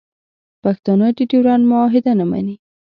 [0.63, 2.55] پښتانه د ډیورنډ معاهده نه مني